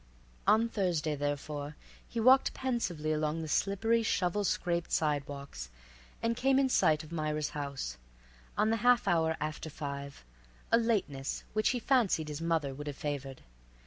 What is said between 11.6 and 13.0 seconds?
he fancied his mother would have